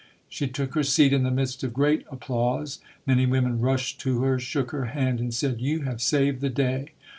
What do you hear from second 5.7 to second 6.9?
have saved the day".